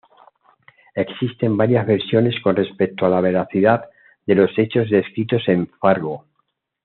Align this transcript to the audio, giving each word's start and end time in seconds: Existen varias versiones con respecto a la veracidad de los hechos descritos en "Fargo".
Existen 0.95 1.57
varias 1.57 1.85
versiones 1.85 2.33
con 2.41 2.55
respecto 2.55 3.05
a 3.05 3.09
la 3.09 3.21
veracidad 3.21 3.85
de 4.25 4.33
los 4.33 4.49
hechos 4.57 4.89
descritos 4.89 5.47
en 5.47 5.67
"Fargo". 5.79 6.25